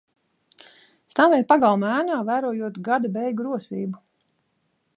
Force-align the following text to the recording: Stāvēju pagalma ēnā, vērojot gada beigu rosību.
Stāvēju 1.13 1.45
pagalma 1.51 1.91
ēnā, 1.97 2.17
vērojot 2.31 2.79
gada 2.89 3.13
beigu 3.19 3.47
rosību. 3.49 4.05